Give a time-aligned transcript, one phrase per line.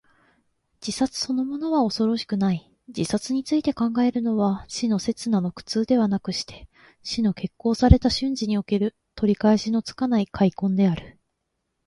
[0.81, 2.75] 自殺そのものは恐ろしくない。
[2.87, 6.67] 自殺について考えるのは、死の刹那の苦痛ではなくして、
[7.03, 11.19] 死の決行された瞬時における、取り返しのつかない悔恨である。